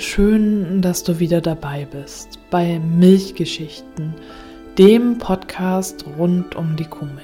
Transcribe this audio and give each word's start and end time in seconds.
schön, 0.00 0.80
dass 0.80 1.04
du 1.04 1.18
wieder 1.18 1.40
dabei 1.40 1.86
bist 1.90 2.38
bei 2.50 2.78
Milchgeschichten, 2.78 4.14
dem 4.78 5.18
Podcast 5.18 6.04
rund 6.18 6.56
um 6.56 6.76
die 6.76 6.84
Kuhmilch. 6.84 7.20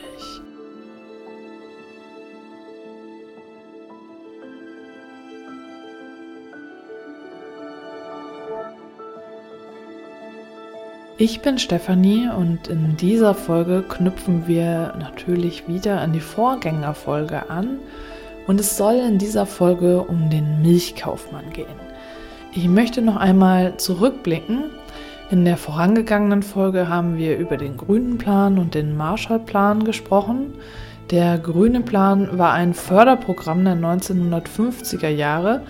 Ich 11.19 11.41
bin 11.41 11.59
Stefanie 11.59 12.29
und 12.29 12.69
in 12.69 12.99
dieser 12.99 13.35
Folge 13.35 13.83
knüpfen 13.89 14.47
wir 14.47 14.95
natürlich 14.99 15.67
wieder 15.67 16.03
an 16.03 16.13
die 16.13 16.21
Vorgängerfolge 16.21 17.49
an 17.49 17.79
und 18.47 18.61
es 18.61 18.77
soll 18.77 18.97
in 18.97 19.17
dieser 19.17 19.47
Folge 19.47 20.03
um 20.03 20.29
den 20.29 20.61
Milchkaufmann 20.61 21.51
gehen. 21.55 21.96
Ich 22.57 22.69
möchte 22.69 23.03
noch 23.03 23.17
einmal 23.17 23.77
zurückblicken. 23.77 24.71
In 25.31 25.45
der 25.45 25.59
vorangegangenen 25.59 26.43
Folge 26.43 26.89
haben 26.89 27.19
wir 27.19 27.37
über 27.37 27.59
den 27.59 27.77
grünen 27.77 28.17
Plan 28.17 28.59
und 28.59 28.75
den 28.75 28.97
Marshallplan 28.97 29.85
gesprochen. 29.85 30.55
Der 31.11 31.37
grüne 31.37 31.83
Plan 31.83 32.39
war 32.39 32.55
ein 32.55 32.73
Förderprogramm 32.73 33.63
der 33.63 33.75
1950er 33.75 35.11
Jahre, 35.11 35.65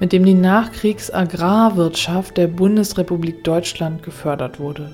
mit 0.00 0.12
dem 0.12 0.24
die 0.24 0.34
Nachkriegsagrarwirtschaft 0.34 2.36
der 2.36 2.48
Bundesrepublik 2.48 3.44
Deutschland 3.44 4.02
gefördert 4.02 4.58
wurde. 4.58 4.90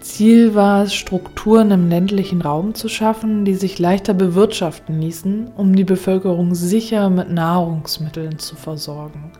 Ziel 0.00 0.56
war 0.56 0.82
es, 0.82 0.92
Strukturen 0.92 1.70
im 1.70 1.88
ländlichen 1.88 2.42
Raum 2.42 2.74
zu 2.74 2.88
schaffen, 2.88 3.44
die 3.44 3.54
sich 3.54 3.78
leichter 3.78 4.14
bewirtschaften 4.14 5.00
ließen, 5.00 5.52
um 5.56 5.76
die 5.76 5.84
Bevölkerung 5.84 6.56
sicher 6.56 7.10
mit 7.10 7.30
Nahrungsmitteln 7.30 8.40
zu 8.40 8.56
versorgen. 8.56 9.30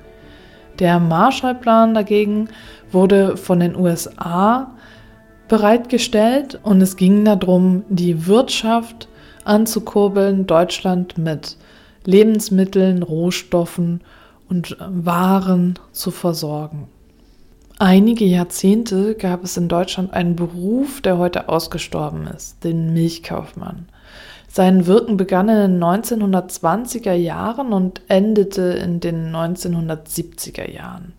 Der 0.81 0.99
Marshallplan 0.99 1.95
dagegen 1.95 2.49
wurde 2.91 3.37
von 3.37 3.61
den 3.61 3.77
USA 3.77 4.75
bereitgestellt 5.47 6.59
und 6.63 6.81
es 6.81 6.97
ging 6.97 7.25
darum, 7.25 7.85
die 7.89 8.27
Wirtschaft 8.27 9.09
anzukurbeln, 9.45 10.47
Deutschland 10.47 11.19
mit 11.19 11.57
Lebensmitteln, 12.05 13.03
Rohstoffen 13.03 14.01
und 14.49 14.77
Waren 14.81 15.79
zu 15.93 16.11
versorgen. 16.11 16.89
Einige 17.79 18.25
Jahrzehnte 18.25 19.15
gab 19.15 19.45
es 19.45 19.57
in 19.57 19.69
Deutschland 19.69 20.13
einen 20.13 20.37
Beruf, 20.37 21.01
der 21.01 21.19
heute 21.19 21.49
ausgestorben 21.49 22.27
ist, 22.27 22.63
den 22.65 22.93
Milchkaufmann. 22.93 23.87
Sein 24.53 24.89
Wirken 24.89 25.17
begann 25.17 25.49
in 25.49 25.79
den 25.79 25.85
1920er 25.85 27.13
Jahren 27.13 27.73
und 27.73 28.01
endete 28.09 28.63
in 28.63 28.99
den 28.99 29.33
1970er 29.33 30.69
Jahren. 30.69 31.13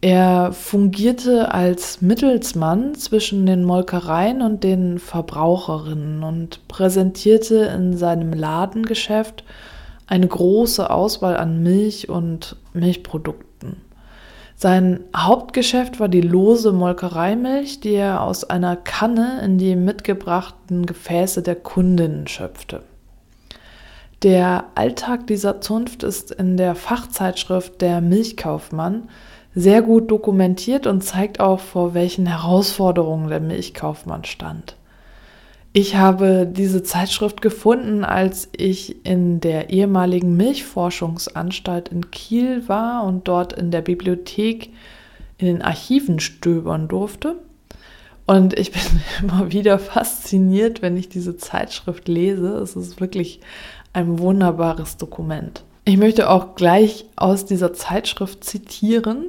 Er 0.00 0.52
fungierte 0.52 1.52
als 1.52 2.00
Mittelsmann 2.00 2.94
zwischen 2.94 3.44
den 3.44 3.62
Molkereien 3.62 4.40
und 4.40 4.64
den 4.64 4.98
Verbraucherinnen 4.98 6.22
und 6.22 6.66
präsentierte 6.66 7.56
in 7.56 7.94
seinem 7.98 8.32
Ladengeschäft 8.32 9.44
eine 10.06 10.26
große 10.26 10.88
Auswahl 10.88 11.36
an 11.36 11.62
Milch 11.62 12.08
und 12.08 12.56
Milchprodukten. 12.72 13.55
Sein 14.58 15.04
Hauptgeschäft 15.14 16.00
war 16.00 16.08
die 16.08 16.22
lose 16.22 16.72
Molkereimilch, 16.72 17.80
die 17.80 17.92
er 17.92 18.22
aus 18.22 18.42
einer 18.44 18.74
Kanne 18.74 19.42
in 19.44 19.58
die 19.58 19.76
mitgebrachten 19.76 20.86
Gefäße 20.86 21.42
der 21.42 21.56
Kundinnen 21.56 22.26
schöpfte. 22.26 22.82
Der 24.22 24.64
Alltag 24.74 25.26
dieser 25.26 25.60
Zunft 25.60 26.02
ist 26.02 26.30
in 26.30 26.56
der 26.56 26.74
Fachzeitschrift 26.74 27.82
Der 27.82 28.00
Milchkaufmann 28.00 29.10
sehr 29.54 29.82
gut 29.82 30.10
dokumentiert 30.10 30.86
und 30.86 31.02
zeigt 31.02 31.38
auch, 31.38 31.60
vor 31.60 31.92
welchen 31.92 32.26
Herausforderungen 32.26 33.28
der 33.28 33.40
Milchkaufmann 33.40 34.24
stand. 34.24 34.76
Ich 35.78 35.94
habe 35.94 36.48
diese 36.50 36.82
Zeitschrift 36.82 37.42
gefunden, 37.42 38.02
als 38.02 38.48
ich 38.56 39.04
in 39.04 39.40
der 39.40 39.68
ehemaligen 39.68 40.34
Milchforschungsanstalt 40.34 41.90
in 41.90 42.10
Kiel 42.10 42.66
war 42.66 43.04
und 43.04 43.28
dort 43.28 43.52
in 43.52 43.70
der 43.70 43.82
Bibliothek 43.82 44.70
in 45.36 45.46
den 45.46 45.60
Archiven 45.60 46.18
stöbern 46.18 46.88
durfte. 46.88 47.36
Und 48.24 48.58
ich 48.58 48.72
bin 48.72 48.80
immer 49.20 49.52
wieder 49.52 49.78
fasziniert, 49.78 50.80
wenn 50.80 50.96
ich 50.96 51.10
diese 51.10 51.36
Zeitschrift 51.36 52.08
lese. 52.08 52.56
Es 52.56 52.74
ist 52.74 52.98
wirklich 52.98 53.40
ein 53.92 54.18
wunderbares 54.18 54.96
Dokument. 54.96 55.62
Ich 55.84 55.98
möchte 55.98 56.30
auch 56.30 56.54
gleich 56.54 57.04
aus 57.16 57.44
dieser 57.44 57.74
Zeitschrift 57.74 58.44
zitieren. 58.44 59.26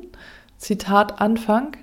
Zitat 0.57 1.19
Anfang. 1.19 1.75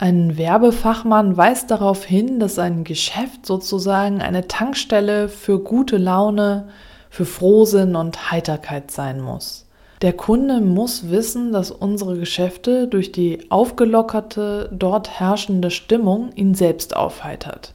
Ein 0.00 0.38
Werbefachmann 0.38 1.36
weist 1.36 1.72
darauf 1.72 2.04
hin, 2.04 2.38
dass 2.38 2.60
ein 2.60 2.84
Geschäft 2.84 3.44
sozusagen 3.44 4.22
eine 4.22 4.46
Tankstelle 4.46 5.28
für 5.28 5.58
gute 5.58 5.96
Laune, 5.96 6.68
für 7.10 7.24
Frohsinn 7.24 7.96
und 7.96 8.30
Heiterkeit 8.30 8.92
sein 8.92 9.20
muss. 9.20 9.66
Der 10.00 10.12
Kunde 10.12 10.60
muss 10.60 11.10
wissen, 11.10 11.50
dass 11.50 11.72
unsere 11.72 12.16
Geschäfte 12.16 12.86
durch 12.86 13.10
die 13.10 13.50
aufgelockerte, 13.50 14.70
dort 14.72 15.18
herrschende 15.18 15.72
Stimmung 15.72 16.30
ihn 16.36 16.54
selbst 16.54 16.94
aufheitert. 16.94 17.74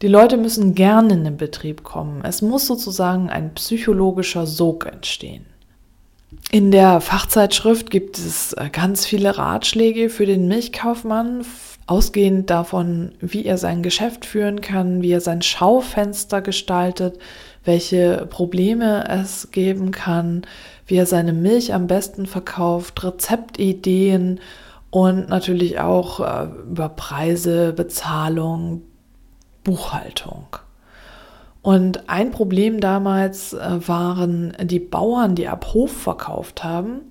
Die 0.00 0.08
Leute 0.08 0.38
müssen 0.38 0.74
gern 0.74 1.10
in 1.10 1.22
den 1.22 1.36
Betrieb 1.36 1.84
kommen. 1.84 2.22
Es 2.24 2.40
muss 2.40 2.66
sozusagen 2.66 3.28
ein 3.28 3.52
psychologischer 3.52 4.46
Sog 4.46 4.86
entstehen. 4.86 5.51
In 6.50 6.70
der 6.70 7.00
Fachzeitschrift 7.00 7.90
gibt 7.90 8.18
es 8.18 8.52
äh, 8.52 8.68
ganz 8.70 9.06
viele 9.06 9.38
Ratschläge 9.38 10.10
für 10.10 10.26
den 10.26 10.48
Milchkaufmann, 10.48 11.46
ausgehend 11.86 12.50
davon, 12.50 13.12
wie 13.20 13.44
er 13.44 13.58
sein 13.58 13.82
Geschäft 13.82 14.24
führen 14.24 14.60
kann, 14.60 15.02
wie 15.02 15.12
er 15.12 15.20
sein 15.20 15.42
Schaufenster 15.42 16.40
gestaltet, 16.42 17.18
welche 17.64 18.26
Probleme 18.28 19.08
es 19.08 19.50
geben 19.50 19.90
kann, 19.90 20.42
wie 20.86 20.96
er 20.96 21.06
seine 21.06 21.32
Milch 21.32 21.74
am 21.74 21.86
besten 21.86 22.26
verkauft, 22.26 23.02
Rezeptideen 23.02 24.40
und 24.90 25.28
natürlich 25.28 25.80
auch 25.80 26.20
äh, 26.20 26.48
über 26.70 26.90
Preise, 26.90 27.72
Bezahlung, 27.72 28.82
Buchhaltung. 29.64 30.46
Und 31.62 32.08
ein 32.08 32.32
Problem 32.32 32.80
damals 32.80 33.52
äh, 33.52 33.88
waren 33.88 34.52
die 34.62 34.80
Bauern, 34.80 35.36
die 35.36 35.46
ab 35.46 35.72
Hof 35.72 35.92
verkauft 35.92 36.64
haben. 36.64 37.02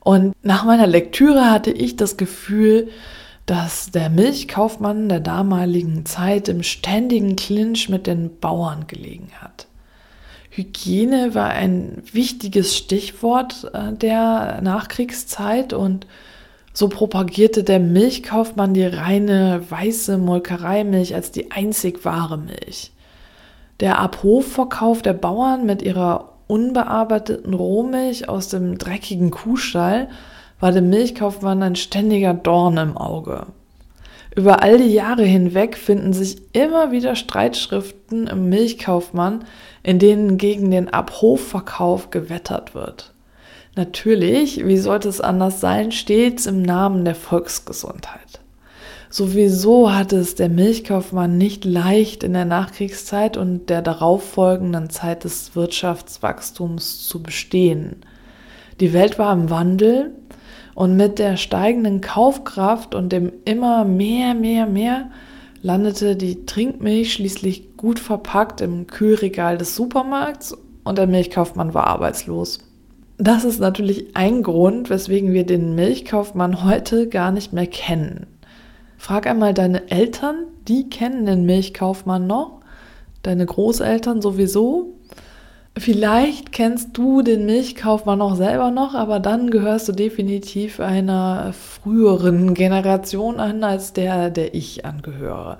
Und 0.00 0.34
nach 0.42 0.64
meiner 0.64 0.86
Lektüre 0.86 1.50
hatte 1.50 1.70
ich 1.70 1.96
das 1.96 2.16
Gefühl, 2.16 2.88
dass 3.46 3.92
der 3.92 4.10
Milchkaufmann 4.10 5.08
der 5.08 5.20
damaligen 5.20 6.04
Zeit 6.04 6.48
im 6.48 6.64
ständigen 6.64 7.36
Clinch 7.36 7.88
mit 7.88 8.08
den 8.08 8.38
Bauern 8.40 8.88
gelegen 8.88 9.28
hat. 9.40 9.68
Hygiene 10.50 11.34
war 11.34 11.50
ein 11.50 12.02
wichtiges 12.12 12.76
Stichwort 12.76 13.70
äh, 13.72 13.92
der 13.92 14.60
Nachkriegszeit 14.62 15.72
und 15.72 16.08
so 16.72 16.88
propagierte 16.88 17.62
der 17.62 17.78
Milchkaufmann 17.78 18.74
die 18.74 18.84
reine 18.84 19.62
weiße 19.68 20.18
Molkereimilch 20.18 21.14
als 21.14 21.30
die 21.30 21.50
einzig 21.50 22.04
wahre 22.04 22.36
Milch. 22.36 22.90
Der 23.80 23.98
Abhofverkauf 23.98 25.02
der 25.02 25.12
Bauern 25.12 25.66
mit 25.66 25.82
ihrer 25.82 26.32
unbearbeiteten 26.46 27.52
Rohmilch 27.52 28.28
aus 28.28 28.48
dem 28.48 28.78
dreckigen 28.78 29.30
Kuhstall 29.30 30.08
war 30.60 30.72
dem 30.72 30.88
Milchkaufmann 30.88 31.62
ein 31.62 31.76
ständiger 31.76 32.32
Dorn 32.32 32.78
im 32.78 32.96
Auge. 32.96 33.46
Über 34.34 34.62
all 34.62 34.78
die 34.78 34.92
Jahre 34.92 35.24
hinweg 35.24 35.76
finden 35.76 36.12
sich 36.12 36.36
immer 36.52 36.92
wieder 36.92 37.16
Streitschriften 37.16 38.26
im 38.26 38.48
Milchkaufmann, 38.48 39.44
in 39.82 39.98
denen 39.98 40.36
gegen 40.36 40.70
den 40.70 40.88
Abhofverkauf 40.92 42.10
gewettert 42.10 42.74
wird. 42.74 43.12
Natürlich, 43.76 44.66
wie 44.66 44.78
sollte 44.78 45.08
es 45.08 45.20
anders 45.20 45.60
sein, 45.60 45.92
stets 45.92 46.46
im 46.46 46.62
Namen 46.62 47.04
der 47.04 47.14
Volksgesundheit. 47.14 48.40
Sowieso 49.08 49.94
hatte 49.94 50.16
es 50.16 50.34
der 50.34 50.48
Milchkaufmann 50.48 51.38
nicht 51.38 51.64
leicht 51.64 52.24
in 52.24 52.32
der 52.32 52.44
Nachkriegszeit 52.44 53.36
und 53.36 53.70
der 53.70 53.82
darauffolgenden 53.82 54.90
Zeit 54.90 55.24
des 55.24 55.54
Wirtschaftswachstums 55.54 57.06
zu 57.06 57.22
bestehen. 57.22 57.96
Die 58.80 58.92
Welt 58.92 59.18
war 59.18 59.32
im 59.32 59.48
Wandel 59.48 60.12
und 60.74 60.96
mit 60.96 61.18
der 61.18 61.36
steigenden 61.36 62.00
Kaufkraft 62.00 62.94
und 62.94 63.10
dem 63.10 63.32
immer 63.44 63.84
mehr, 63.84 64.34
mehr, 64.34 64.66
mehr 64.66 65.10
landete 65.62 66.16
die 66.16 66.44
Trinkmilch 66.44 67.14
schließlich 67.14 67.76
gut 67.76 67.98
verpackt 67.98 68.60
im 68.60 68.86
Kühlregal 68.86 69.56
des 69.56 69.74
Supermarkts 69.74 70.56
und 70.84 70.98
der 70.98 71.06
Milchkaufmann 71.06 71.74
war 71.74 71.86
arbeitslos. 71.86 72.58
Das 73.18 73.44
ist 73.44 73.60
natürlich 73.60 74.14
ein 74.14 74.42
Grund, 74.42 74.90
weswegen 74.90 75.32
wir 75.32 75.46
den 75.46 75.74
Milchkaufmann 75.74 76.64
heute 76.64 77.08
gar 77.08 77.32
nicht 77.32 77.52
mehr 77.54 77.66
kennen. 77.66 78.26
Frag 78.98 79.26
einmal 79.26 79.54
deine 79.54 79.90
Eltern, 79.90 80.44
die 80.68 80.88
kennen 80.88 81.26
den 81.26 81.44
Milchkaufmann 81.44 82.26
noch, 82.26 82.60
deine 83.22 83.46
Großeltern 83.46 84.22
sowieso. 84.22 84.94
Vielleicht 85.78 86.52
kennst 86.52 86.96
du 86.96 87.20
den 87.20 87.44
Milchkaufmann 87.44 88.22
auch 88.22 88.34
selber 88.34 88.70
noch, 88.70 88.94
aber 88.94 89.20
dann 89.20 89.50
gehörst 89.50 89.88
du 89.88 89.92
definitiv 89.92 90.80
einer 90.80 91.52
früheren 91.52 92.54
Generation 92.54 93.40
an, 93.40 93.62
als 93.62 93.92
der, 93.92 94.30
der 94.30 94.54
ich 94.54 94.86
angehöre. 94.86 95.58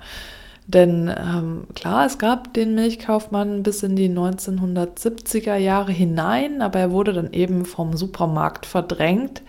Denn 0.65 1.07
ähm, 1.07 1.67
klar, 1.75 2.05
es 2.05 2.17
gab 2.17 2.53
den 2.53 2.75
Milchkaufmann 2.75 3.63
bis 3.63 3.83
in 3.83 3.95
die 3.95 4.09
1970er 4.09 5.55
Jahre 5.55 5.93
hinein, 5.93 6.61
aber 6.61 6.79
er 6.79 6.91
wurde 6.91 7.13
dann 7.13 7.31
eben 7.31 7.63
vom 7.63 7.95
Supermarkt 7.95 8.65
verdrängt, 8.65 9.43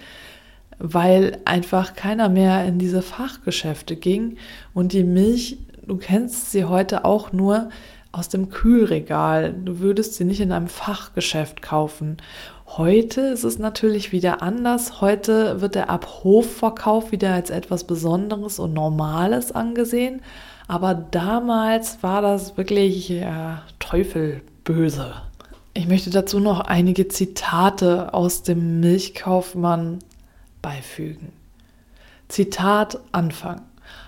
weil 0.78 1.38
einfach 1.44 1.94
keiner 1.94 2.28
mehr 2.28 2.64
in 2.64 2.78
diese 2.78 3.02
Fachgeschäfte 3.02 3.96
ging 3.96 4.36
und 4.74 4.92
die 4.92 5.04
Milch, 5.04 5.58
du 5.86 5.96
kennst 5.96 6.52
sie 6.52 6.64
heute 6.64 7.04
auch 7.04 7.32
nur 7.32 7.70
aus 8.12 8.28
dem 8.28 8.48
Kühlregal. 8.48 9.52
Du 9.52 9.80
würdest 9.80 10.14
sie 10.14 10.24
nicht 10.24 10.40
in 10.40 10.52
einem 10.52 10.68
Fachgeschäft 10.68 11.62
kaufen. 11.62 12.16
Heute 12.66 13.20
ist 13.22 13.44
es 13.44 13.58
natürlich 13.58 14.12
wieder 14.12 14.42
anders. 14.42 15.00
Heute 15.00 15.60
wird 15.60 15.74
der 15.74 15.90
Abhofverkauf 15.90 17.12
wieder 17.12 17.32
als 17.32 17.50
etwas 17.50 17.84
Besonderes 17.84 18.58
und 18.58 18.72
Normales 18.72 19.52
angesehen. 19.52 20.22
Aber 20.68 20.94
damals 20.94 22.02
war 22.02 22.20
das 22.20 22.56
wirklich 22.56 23.08
ja, 23.08 23.62
Teufelböse. 23.78 25.14
Ich 25.74 25.86
möchte 25.86 26.10
dazu 26.10 26.40
noch 26.40 26.60
einige 26.60 27.08
Zitate 27.08 28.12
aus 28.12 28.42
dem 28.42 28.80
Milchkaufmann 28.80 30.00
beifügen. 30.62 31.32
Zitat 32.28 33.00
Anfang. 33.12 33.62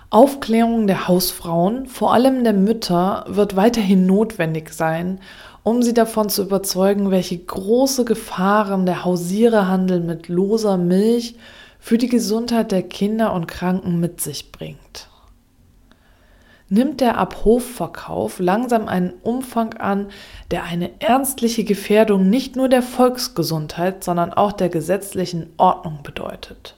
Aufklärung 0.09 0.87
der 0.87 1.07
Hausfrauen, 1.07 1.87
vor 1.87 2.13
allem 2.13 2.43
der 2.43 2.53
Mütter, 2.53 3.25
wird 3.27 3.55
weiterhin 3.55 4.05
notwendig 4.05 4.73
sein, 4.73 5.19
um 5.63 5.83
sie 5.83 5.93
davon 5.93 6.29
zu 6.29 6.43
überzeugen, 6.43 7.11
welche 7.11 7.37
große 7.37 8.03
Gefahren 8.03 8.85
der 8.85 9.05
Hausiererhandel 9.05 10.01
mit 10.01 10.27
loser 10.27 10.77
Milch 10.77 11.35
für 11.79 11.97
die 11.97 12.09
Gesundheit 12.09 12.71
der 12.71 12.83
Kinder 12.83 13.33
und 13.33 13.47
Kranken 13.47 13.99
mit 13.99 14.21
sich 14.21 14.51
bringt. 14.51 15.10
Nimmt 16.73 17.01
der 17.01 17.17
Abhofverkauf 17.17 18.39
langsam 18.39 18.87
einen 18.87 19.11
Umfang 19.23 19.73
an, 19.73 20.07
der 20.51 20.63
eine 20.63 20.89
ernstliche 21.01 21.65
Gefährdung 21.65 22.29
nicht 22.29 22.55
nur 22.55 22.69
der 22.69 22.81
Volksgesundheit, 22.81 24.05
sondern 24.05 24.31
auch 24.31 24.53
der 24.53 24.69
gesetzlichen 24.69 25.47
Ordnung 25.57 25.99
bedeutet. 26.01 26.77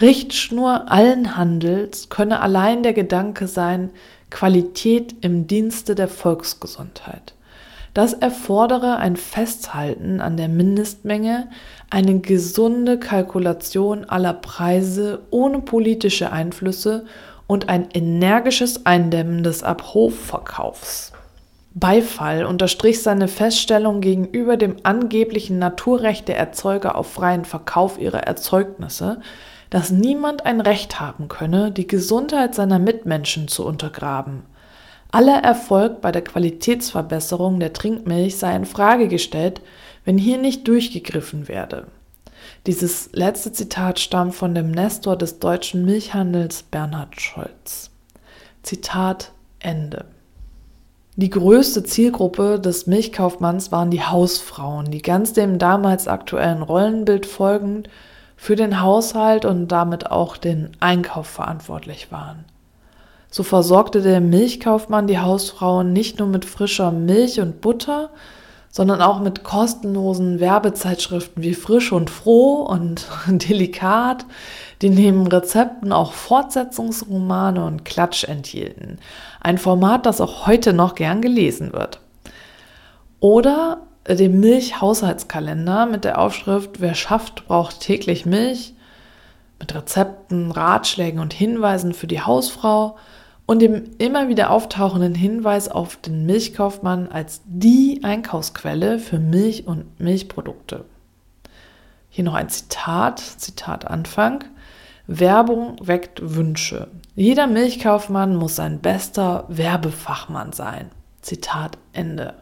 Richtschnur 0.00 0.90
allen 0.90 1.36
Handels 1.36 2.08
könne 2.08 2.40
allein 2.40 2.82
der 2.82 2.92
Gedanke 2.92 3.46
sein, 3.46 3.90
Qualität 4.30 5.14
im 5.20 5.46
Dienste 5.46 5.94
der 5.94 6.08
Volksgesundheit. 6.08 7.34
Das 7.94 8.14
erfordere 8.14 8.96
ein 8.96 9.14
Festhalten 9.14 10.20
an 10.20 10.36
der 10.36 10.48
Mindestmenge, 10.48 11.48
eine 11.88 12.18
gesunde 12.18 12.98
Kalkulation 12.98 14.04
aller 14.04 14.34
Preise 14.34 15.20
ohne 15.30 15.60
politische 15.60 16.32
Einflüsse 16.32 17.06
und 17.48 17.68
ein 17.68 17.88
energisches 17.92 18.86
Eindämmen 18.86 19.42
des 19.42 19.64
Abhofverkaufs. 19.64 21.12
Beifall 21.74 22.44
unterstrich 22.44 23.02
seine 23.02 23.26
Feststellung 23.26 24.00
gegenüber 24.00 24.56
dem 24.56 24.76
angeblichen 24.84 25.58
Naturrecht 25.58 26.28
der 26.28 26.36
Erzeuger 26.36 26.96
auf 26.96 27.12
freien 27.12 27.44
Verkauf 27.44 27.98
ihrer 27.98 28.20
Erzeugnisse, 28.20 29.20
dass 29.70 29.90
niemand 29.90 30.46
ein 30.46 30.60
Recht 30.60 31.00
haben 31.00 31.28
könne, 31.28 31.72
die 31.72 31.86
Gesundheit 31.86 32.54
seiner 32.54 32.78
Mitmenschen 32.78 33.48
zu 33.48 33.66
untergraben. 33.66 34.42
Aller 35.10 35.42
Erfolg 35.42 36.00
bei 36.00 36.12
der 36.12 36.22
Qualitätsverbesserung 36.22 37.60
der 37.60 37.72
Trinkmilch 37.72 38.36
sei 38.36 38.54
in 38.54 38.66
Frage 38.66 39.08
gestellt, 39.08 39.62
wenn 40.04 40.18
hier 40.18 40.38
nicht 40.38 40.68
durchgegriffen 40.68 41.48
werde. 41.48 41.86
Dieses 42.68 43.08
letzte 43.14 43.50
Zitat 43.50 43.98
stammt 43.98 44.34
von 44.34 44.54
dem 44.54 44.70
Nestor 44.70 45.16
des 45.16 45.38
deutschen 45.38 45.86
Milchhandels 45.86 46.64
Bernhard 46.64 47.18
Scholz. 47.18 47.88
Zitat 48.62 49.32
Ende. 49.58 50.04
Die 51.16 51.30
größte 51.30 51.82
Zielgruppe 51.82 52.60
des 52.60 52.86
Milchkaufmanns 52.86 53.72
waren 53.72 53.90
die 53.90 54.02
Hausfrauen, 54.02 54.90
die 54.90 55.00
ganz 55.00 55.32
dem 55.32 55.58
damals 55.58 56.08
aktuellen 56.08 56.60
Rollenbild 56.60 57.24
folgend 57.24 57.88
für 58.36 58.54
den 58.54 58.82
Haushalt 58.82 59.46
und 59.46 59.68
damit 59.68 60.10
auch 60.10 60.36
den 60.36 60.68
Einkauf 60.78 61.26
verantwortlich 61.26 62.12
waren. 62.12 62.44
So 63.30 63.44
versorgte 63.44 64.02
der 64.02 64.20
Milchkaufmann 64.20 65.06
die 65.06 65.20
Hausfrauen 65.20 65.94
nicht 65.94 66.18
nur 66.18 66.28
mit 66.28 66.44
frischer 66.44 66.90
Milch 66.90 67.40
und 67.40 67.62
Butter, 67.62 68.10
sondern 68.70 69.00
auch 69.00 69.20
mit 69.20 69.44
kostenlosen 69.44 70.40
Werbezeitschriften 70.40 71.42
wie 71.42 71.54
Frisch 71.54 71.92
und 71.92 72.10
Froh 72.10 72.62
und 72.62 73.06
Delikat, 73.26 74.26
die 74.82 74.90
neben 74.90 75.26
Rezepten 75.26 75.92
auch 75.92 76.12
Fortsetzungsromane 76.12 77.64
und 77.64 77.84
Klatsch 77.84 78.24
enthielten. 78.24 78.98
Ein 79.40 79.58
Format, 79.58 80.06
das 80.06 80.20
auch 80.20 80.46
heute 80.46 80.72
noch 80.72 80.94
gern 80.94 81.22
gelesen 81.22 81.72
wird. 81.72 82.00
Oder 83.20 83.78
dem 84.08 84.40
Milchhaushaltskalender 84.40 85.86
mit 85.86 86.04
der 86.04 86.18
Aufschrift 86.18 86.80
Wer 86.80 86.94
schafft, 86.94 87.46
braucht 87.46 87.80
täglich 87.80 88.24
Milch, 88.24 88.74
mit 89.58 89.74
Rezepten, 89.74 90.52
Ratschlägen 90.52 91.20
und 91.20 91.32
Hinweisen 91.32 91.92
für 91.92 92.06
die 92.06 92.20
Hausfrau 92.20 92.96
und 93.48 93.60
dem 93.60 93.84
immer 93.96 94.28
wieder 94.28 94.50
auftauchenden 94.50 95.14
Hinweis 95.14 95.70
auf 95.70 95.96
den 95.96 96.26
Milchkaufmann 96.26 97.08
als 97.10 97.40
die 97.46 98.00
Einkaufsquelle 98.02 98.98
für 98.98 99.18
Milch 99.18 99.66
und 99.66 99.98
Milchprodukte. 99.98 100.84
Hier 102.10 102.24
noch 102.24 102.34
ein 102.34 102.50
Zitat, 102.50 103.20
Zitat 103.20 103.86
Anfang. 103.86 104.44
Werbung 105.06 105.76
weckt 105.80 106.20
Wünsche. 106.22 106.88
Jeder 107.16 107.46
Milchkaufmann 107.46 108.36
muss 108.36 108.56
sein 108.56 108.80
bester 108.80 109.46
Werbefachmann 109.48 110.52
sein. 110.52 110.90
Zitat 111.22 111.78
Ende. 111.94 112.34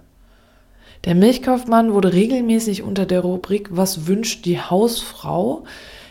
Der 1.05 1.15
Milchkaufmann 1.15 1.93
wurde 1.93 2.15
regelmäßig 2.15 2.83
unter 2.83 3.07
der 3.07 3.21
Rubrik 3.21 3.69
Was 3.71 4.09
wünscht 4.09 4.45
die 4.45 4.61
Hausfrau 4.61 5.63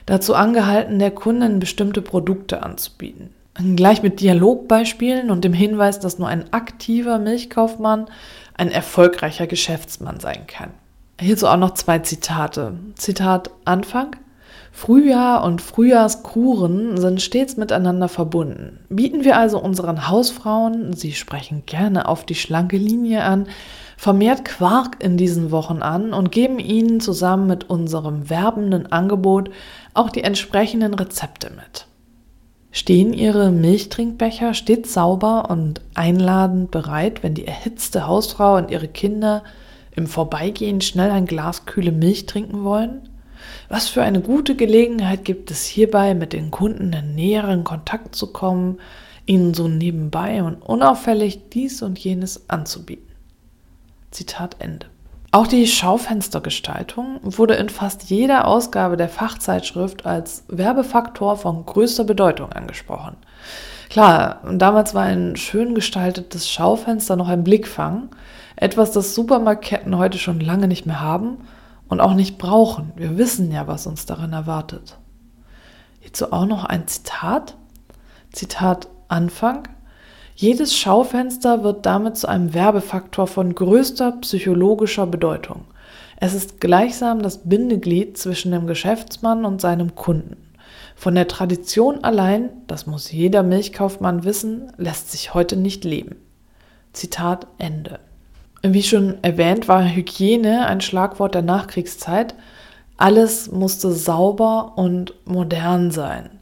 dazu 0.06 0.36
angehalten, 0.36 1.00
der 1.00 1.12
Kundin 1.12 1.60
bestimmte 1.60 2.02
Produkte 2.02 2.64
anzubieten. 2.64 3.32
Gleich 3.58 4.04
mit 4.04 4.20
Dialogbeispielen 4.20 5.32
und 5.32 5.46
dem 5.46 5.54
Hinweis, 5.54 6.00
dass 6.00 6.20
nur 6.20 6.28
ein 6.28 6.52
aktiver 6.52 7.20
Milchkaufmann 7.20 8.08
ein 8.54 8.70
erfolgreicher 8.70 9.48
Geschäftsmann 9.48 10.20
sein 10.20 10.46
kann. 10.46 10.72
Hierzu 11.20 11.48
auch 11.48 11.58
noch 11.58 11.74
zwei 11.74 12.00
Zitate. 12.00 12.74
Zitat 12.96 13.50
Anfang. 13.64 14.18
Frühjahr 14.74 15.46
und 15.46 15.62
Frühjahrskuren 15.62 16.98
sind 16.98 17.22
stets 17.22 17.56
miteinander 17.56 18.10
verbunden. 18.10 18.80
Bieten 18.90 19.24
wir 19.24 19.38
also 19.38 19.58
unseren 19.58 20.10
Hausfrauen, 20.10 20.92
sie 20.92 21.14
sprechen 21.14 21.64
gerne 21.66 22.10
auf 22.10 22.26
die 22.26 22.36
schlanke 22.36 22.76
Linie 22.76 23.24
an, 23.24 23.48
vermehrt 23.96 24.44
Quark 24.44 25.02
in 25.02 25.16
diesen 25.16 25.52
Wochen 25.52 25.82
an 25.82 26.12
und 26.12 26.34
geben 26.34 26.60
ihnen 26.60 27.00
zusammen 27.00 27.48
mit 27.48 27.70
unserem 27.70 28.30
werbenden 28.30 28.92
Angebot 28.92 29.50
auch 29.94 30.10
die 30.10 30.26
entsprechenden 30.26 30.94
Rezepte 30.94 31.52
mit. 31.52 31.88
Stehen 32.76 33.14
ihre 33.14 33.52
Milchtrinkbecher 33.52 34.54
stets 34.54 34.94
sauber 34.94 35.50
und 35.50 35.80
einladend 35.94 36.72
bereit, 36.72 37.24
wenn 37.24 37.34
die 37.34 37.48
erhitzte 37.48 38.06
Hausfrau 38.06 38.58
und 38.58 38.70
ihre 38.70 38.90
Kinder 38.90 39.46
im 39.96 40.08
Vorbeigehen 40.08 40.82
schnell 40.82 41.10
ein 41.10 41.26
Glas 41.26 41.66
kühle 41.66 41.94
Milch 41.94 42.26
trinken 42.26 42.66
wollen? 42.66 43.08
Was 43.70 43.88
für 43.88 44.04
eine 44.04 44.20
gute 44.20 44.58
Gelegenheit 44.58 45.24
gibt 45.24 45.52
es 45.52 45.64
hierbei, 45.66 46.14
mit 46.16 46.34
den 46.34 46.52
Kunden 46.52 46.92
in 46.92 47.16
näheren 47.16 47.64
Kontakt 47.64 48.14
zu 48.14 48.34
kommen, 48.34 48.82
ihnen 49.26 49.54
so 49.54 49.70
nebenbei 49.70 50.44
und 50.44 50.56
unauffällig 50.56 51.48
dies 51.54 51.82
und 51.82 51.98
jenes 51.98 52.50
anzubieten. 52.50 53.08
Zitat 54.12 54.58
Ende. 54.60 54.88
Auch 55.36 55.48
die 55.48 55.68
Schaufenstergestaltung 55.68 57.20
wurde 57.22 57.56
in 57.56 57.68
fast 57.68 58.04
jeder 58.04 58.48
Ausgabe 58.48 58.96
der 58.96 59.10
Fachzeitschrift 59.10 60.06
als 60.06 60.46
Werbefaktor 60.48 61.36
von 61.36 61.66
größter 61.66 62.06
Bedeutung 62.06 62.54
angesprochen. 62.54 63.18
Klar, 63.90 64.40
damals 64.50 64.94
war 64.94 65.04
ein 65.04 65.36
schön 65.36 65.76
gestaltetes 65.76 66.50
Schaufenster 66.50 67.18
noch 67.18 67.28
ein 67.28 67.44
Blickfang, 67.44 68.12
etwas, 68.56 68.94
das 68.94 69.14
Supermarktketten 69.14 69.98
heute 69.98 70.20
schon 70.20 70.40
lange 70.40 70.70
nicht 70.70 70.86
mehr 70.86 71.02
haben 71.02 71.40
und 71.90 72.00
auch 72.00 72.14
nicht 72.14 72.38
brauchen. 72.38 72.94
Wir 72.96 73.18
wissen 73.18 73.52
ja, 73.52 73.68
was 73.68 73.88
uns 73.88 74.06
darin 74.06 74.32
erwartet. 74.32 74.98
Hierzu 76.00 76.32
auch 76.32 76.46
noch 76.46 76.64
ein 76.64 76.88
Zitat. 76.88 77.58
Zitat 78.32 78.88
Anfang. 79.10 79.68
Jedes 80.38 80.76
Schaufenster 80.76 81.64
wird 81.64 81.86
damit 81.86 82.18
zu 82.18 82.28
einem 82.28 82.54
Werbefaktor 82.54 83.26
von 83.26 83.56
größter 83.56 84.12
psychologischer 84.20 85.08
Bedeutung. 85.08 85.64
Es 86.18 86.34
ist 86.34 86.60
gleichsam 86.60 87.22
das 87.22 87.48
Bindeglied 87.48 88.18
zwischen 88.18 88.52
dem 88.52 88.68
Geschäftsmann 88.68 89.46
und 89.46 89.62
seinem 89.62 89.96
Kunden. 89.96 90.36
Von 90.98 91.16
der 91.16 91.30
Tradition 91.30 92.04
allein, 92.04 92.50
das 92.68 92.86
muss 92.86 93.14
jeder 93.14 93.44
Milchkaufmann 93.44 94.26
wissen, 94.26 94.74
lässt 94.76 95.10
sich 95.10 95.34
heute 95.34 95.56
nicht 95.56 95.86
leben. 95.86 96.18
Zitat 96.92 97.48
Ende. 97.58 98.00
Wie 98.62 98.84
schon 98.84 99.18
erwähnt, 99.22 99.70
war 99.70 99.88
Hygiene 99.88 100.66
ein 100.66 100.82
Schlagwort 100.82 101.36
der 101.36 101.44
Nachkriegszeit. 101.44 102.36
Alles 102.98 103.52
musste 103.52 103.92
sauber 103.94 104.74
und 104.76 105.14
modern 105.26 105.92
sein. 105.92 106.35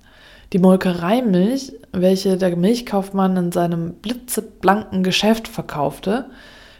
Die 0.53 0.59
Molkereimilch, 0.59 1.73
welche 1.91 2.37
der 2.37 2.55
Milchkaufmann 2.55 3.35
in 3.37 3.51
seinem 3.51 3.95
blitzeblanken 3.95 5.01
Geschäft 5.01 5.47
verkaufte, 5.47 6.29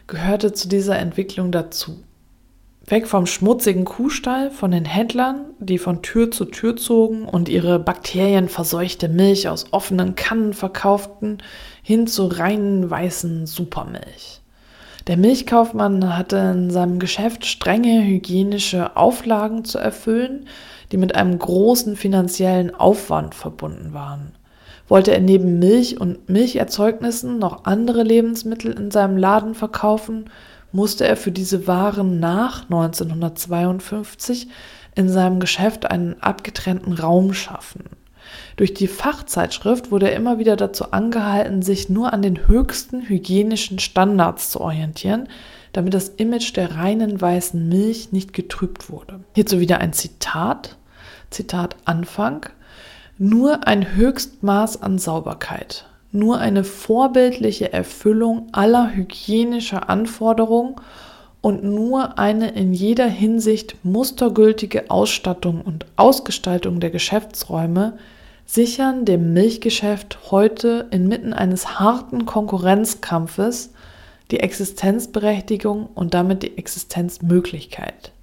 gehörte 0.06 0.54
zu 0.54 0.70
dieser 0.70 1.00
Entwicklung 1.00 1.52
dazu. 1.52 2.04
Weg 2.86 3.08
vom 3.08 3.26
schmutzigen 3.26 3.86
Kuhstall, 3.86 4.52
von 4.52 4.70
den 4.70 4.86
Händlern, 4.86 5.46
die 5.58 5.80
von 5.80 6.04
Tür 6.04 6.30
zu 6.30 6.46
Tür 6.46 6.76
zogen 6.76 7.24
und 7.24 7.50
ihre 7.50 7.80
bakterienverseuchte 7.80 9.10
Milch 9.10 9.48
aus 9.48 9.66
offenen 9.72 10.14
Kannen 10.14 10.54
verkauften, 10.54 11.40
hin 11.82 12.06
zu 12.06 12.28
reinen 12.28 12.88
weißen 12.90 13.48
Supermilch. 13.48 14.42
Der 15.08 15.18
Milchkaufmann 15.18 16.16
hatte 16.16 16.38
in 16.38 16.70
seinem 16.70 17.00
Geschäft 17.00 17.46
strenge 17.46 18.04
hygienische 18.04 18.96
Auflagen 18.96 19.66
zu 19.66 19.80
erfüllen, 19.80 20.46
die 20.92 20.98
mit 20.98 21.16
einem 21.16 21.38
großen 21.38 21.96
finanziellen 21.96 22.74
Aufwand 22.74 23.36
verbunden 23.36 23.94
waren. 23.94 24.34
Wollte 24.88 25.12
er 25.12 25.22
neben 25.22 25.60
Milch 25.60 26.00
und 26.00 26.30
Milcherzeugnissen 26.30 27.40
noch 27.40 27.66
andere 27.66 28.04
Lebensmittel 28.04 28.74
in 28.74 28.92
seinem 28.92 29.18
Laden 29.18 29.56
verkaufen, 29.56 30.26
musste 30.72 31.08
er 31.08 31.16
für 31.16 31.32
diese 31.32 31.68
Waren 31.68 32.20
nach 32.20 32.64
1952 32.64 34.50
in 34.96 35.10
seinem 35.10 35.40
Geschäft 35.40 35.90
einen 35.90 36.22
abgetrennten 36.22 36.94
Raum 36.94 37.34
schaffen. 37.34 37.84
Durch 38.56 38.74
die 38.74 38.88
Fachzeitschrift 38.88 39.92
wurde 39.92 40.10
er 40.10 40.16
immer 40.16 40.40
wieder 40.40 40.56
dazu 40.56 40.92
angehalten, 40.92 41.62
sich 41.62 41.90
nur 41.90 42.14
an 42.14 42.22
den 42.22 42.48
höchsten 42.48 43.08
hygienischen 43.08 43.80
Standards 43.80 44.50
zu 44.50 44.62
orientieren, 44.62 45.28
damit 45.74 45.94
das 45.94 46.10
Image 46.10 46.56
der 46.56 46.76
reinen 46.76 47.20
weißen 47.20 47.68
Milch 47.68 48.12
nicht 48.12 48.32
getrübt 48.32 48.90
wurde. 48.90 49.20
Hierzu 49.36 49.60
wieder 49.60 49.80
ein 49.80 49.94
Zitat. 49.94 50.78
Zitat 51.30 51.76
Anfang. 51.86 52.46
Nur 53.18 53.68
ein 53.68 53.96
Höchstmaß 53.96 54.82
an 54.82 54.98
Sauberkeit, 54.98 55.86
nur 56.12 56.40
eine 56.40 56.64
vorbildliche 56.64 57.72
Erfüllung 57.72 58.48
aller 58.52 58.94
hygienischer 58.94 59.90
Anforderungen 59.90 60.76
und 61.42 61.64
nur 61.64 62.18
eine 62.18 62.52
in 62.52 62.74
jeder 62.74 63.06
Hinsicht 63.06 63.76
mustergültige 63.84 64.90
Ausstattung 64.90 65.62
und 65.62 65.86
Ausgestaltung 65.96 66.80
der 66.80 66.90
Geschäftsräume 66.90 67.98
sichern 68.46 69.06
dem 69.06 69.34
Milchgeschäft 69.34 70.32
heute 70.32 70.88
inmitten 70.92 71.34
eines 71.34 71.80
harten 71.80 72.26
Konkurrenzkampfes 72.26 73.73
die 74.34 74.40
Existenzberechtigung 74.40 75.86
und 75.94 76.16
damit 76.16 76.42
die 76.42 76.58
Existenzmöglichkeit. 76.58 78.14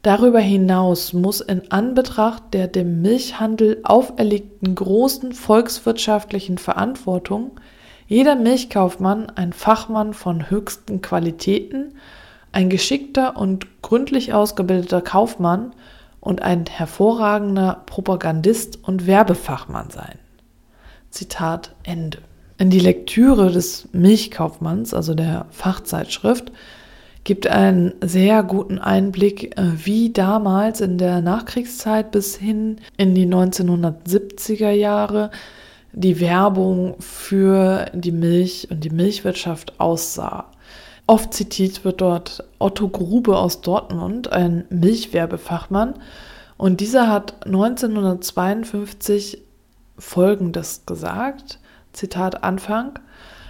Darüber 0.00 0.38
hinaus 0.40 1.12
muss 1.12 1.42
in 1.42 1.70
Anbetracht 1.70 2.54
der 2.54 2.66
dem 2.66 3.02
Milchhandel 3.02 3.80
auferlegten 3.82 4.74
großen 4.74 5.34
volkswirtschaftlichen 5.34 6.56
Verantwortung 6.56 7.60
jeder 8.06 8.36
Milchkaufmann 8.36 9.28
ein 9.34 9.52
Fachmann 9.52 10.14
von 10.14 10.48
höchsten 10.48 11.02
Qualitäten, 11.02 11.92
ein 12.52 12.70
geschickter 12.70 13.36
und 13.36 13.82
gründlich 13.82 14.32
ausgebildeter 14.32 15.02
Kaufmann 15.02 15.74
und 16.20 16.40
ein 16.40 16.64
hervorragender 16.64 17.82
Propagandist 17.84 18.82
und 18.82 19.06
Werbefachmann 19.06 19.90
sein. 19.90 20.18
Zitat 21.10 21.74
Ende. 21.82 22.20
In 22.64 22.70
die 22.70 22.80
Lektüre 22.80 23.52
des 23.52 23.90
Milchkaufmanns, 23.92 24.94
also 24.94 25.12
der 25.12 25.44
Fachzeitschrift, 25.50 26.50
gibt 27.22 27.46
einen 27.46 27.92
sehr 28.00 28.42
guten 28.42 28.78
Einblick, 28.78 29.54
äh, 29.58 29.84
wie 29.84 30.14
damals 30.14 30.80
in 30.80 30.96
der 30.96 31.20
Nachkriegszeit 31.20 32.10
bis 32.10 32.36
hin 32.36 32.78
in 32.96 33.14
die 33.14 33.26
1970er 33.26 34.70
Jahre 34.70 35.30
die 35.92 36.20
Werbung 36.20 36.94
für 37.00 37.84
die 37.92 38.12
Milch 38.12 38.68
und 38.70 38.82
die 38.82 38.88
Milchwirtschaft 38.88 39.78
aussah. 39.78 40.46
Oft 41.06 41.34
zitiert 41.34 41.84
wird 41.84 42.00
dort 42.00 42.44
Otto 42.58 42.88
Grube 42.88 43.36
aus 43.36 43.60
Dortmund, 43.60 44.32
ein 44.32 44.64
Milchwerbefachmann, 44.70 45.96
und 46.56 46.80
dieser 46.80 47.10
hat 47.10 47.44
1952 47.44 49.42
Folgendes 49.98 50.86
gesagt, 50.86 51.58
Zitat 51.94 52.44
Anfang, 52.44 52.98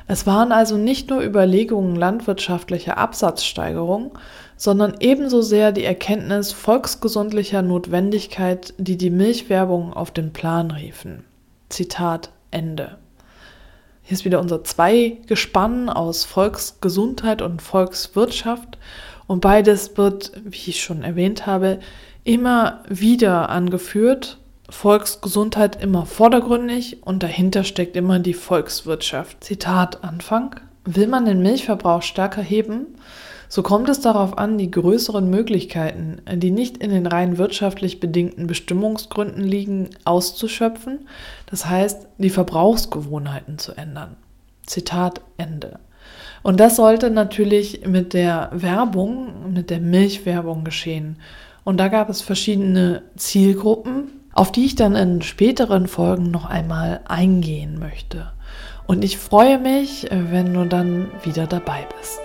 es 0.07 0.27
waren 0.27 0.53
also 0.53 0.77
nicht 0.77 1.09
nur 1.09 1.23
Überlegungen 1.23 1.97
landwirtschaftlicher 1.97 2.99
Absatzsteigerung, 2.99 4.19
sondern 4.57 4.95
ebenso 5.01 5.41
sehr 5.41 5.73
die 5.73 5.85
Erkenntnis 5.85 6.53
volksgesundlicher 6.53 7.63
Notwendigkeit, 7.63 8.75
die 8.77 8.99
die 8.99 9.11
Milchwerbung 9.11 9.95
auf 9.95 10.11
den 10.11 10.33
Plan 10.33 10.71
riefen. 10.71 11.25
Zitat 11.71 12.31
Ende. 12.51 12.99
Hier 14.03 14.15
ist 14.15 14.27
wieder 14.27 14.41
unser 14.41 14.63
Zweigespann 14.63 15.89
aus 15.89 16.25
Volksgesundheit 16.25 17.41
und 17.41 17.63
Volkswirtschaft. 17.63 18.77
Und 19.27 19.41
beides 19.41 19.97
wird, 19.97 20.33
wie 20.45 20.71
ich 20.71 20.83
schon 20.83 21.03
erwähnt 21.03 21.47
habe, 21.47 21.79
immer 22.23 22.83
wieder 22.87 23.49
angeführt. 23.49 24.39
Volksgesundheit 24.71 25.83
immer 25.83 26.07
vordergründig 26.07 27.05
und 27.05 27.23
dahinter 27.23 27.65
steckt 27.65 27.97
immer 27.97 28.19
die 28.19 28.35
Volkswirtschaft. 28.35 29.45
Zitat 29.45 30.03
Anfang. 30.03 30.57
Will 30.87 31.07
man 31.07 31.25
den 31.25 31.43
Milchverbrauch 31.43 32.03
stärker 32.03 32.43
heben, 32.43 32.87
so 33.49 33.63
kommt 33.63 33.89
es 33.89 34.01
darauf 34.01 34.37
an, 34.37 34.59
die 34.59 34.71
größeren 34.71 35.31
Möglichkeiten, 35.31 36.21
die 36.31 36.51
nicht 36.51 36.79
in 36.79 36.91
den 36.91 37.07
rein 37.07 37.39
wirtschaftlich 37.39 38.01
bedingten 38.01 38.47
Bestimmungsgründen 38.47 39.45
liegen, 39.45 39.91
auszuschöpfen, 40.05 41.09
das 41.47 41.67
heißt, 41.67 42.09
die 42.19 42.31
Verbrauchsgewohnheiten 42.31 43.59
zu 43.59 43.73
ändern. 43.73 44.17
Zitat 44.67 45.21
Ende. 45.37 45.79
Und 46.43 46.59
das 46.59 46.77
sollte 46.77 47.11
natürlich 47.11 47.87
mit 47.87 48.13
der 48.13 48.51
Werbung, 48.53 49.53
mit 49.53 49.71
der 49.71 49.81
Milchwerbung 49.81 50.65
geschehen. 50.65 51.17
Und 51.65 51.79
da 51.79 51.89
gab 51.89 52.11
es 52.11 52.21
verschiedene 52.21 53.03
Zielgruppen, 53.17 54.24
auf 54.35 54.53
die 54.53 54.65
ich 54.65 54.75
dann 54.75 54.97
in 54.97 55.23
späteren 55.23 55.87
Folgen 55.87 56.31
noch 56.31 56.45
einmal 56.45 57.01
eingehen 57.07 57.79
möchte. 57.79 58.33
Und 58.87 59.03
ich 59.05 59.17
freue 59.17 59.59
mich, 59.59 60.09
wenn 60.11 60.53
du 60.53 60.67
dann 60.67 61.11
wieder 61.23 61.47
dabei 61.47 61.87
bist. 61.99 62.21